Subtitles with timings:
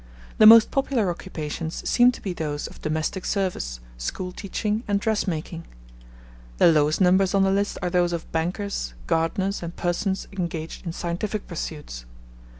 [0.39, 5.67] The most popular occupations seem to be those of domestic service, school teaching, and dressmaking;
[6.57, 10.91] the lowest numbers on the list are those of bankers, gardeners, and persons engaged in
[10.91, 12.05] scientific pursuits.